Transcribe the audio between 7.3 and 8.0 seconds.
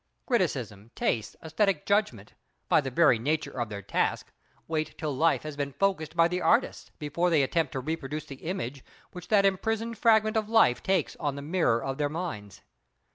attempt to